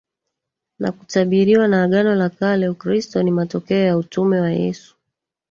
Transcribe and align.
na 0.79 0.91
kutabiriwa 0.91 1.67
na 1.67 1.83
Agano 1.83 2.15
la 2.15 2.29
KaleUkristo 2.29 3.23
ni 3.23 3.31
matokeo 3.31 3.85
ya 3.85 3.97
utume 3.97 4.39
wa 4.39 4.51
Yesu 4.51 4.97